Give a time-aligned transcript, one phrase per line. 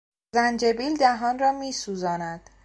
[0.35, 2.49] زنجبیل دهان را میسوزاند.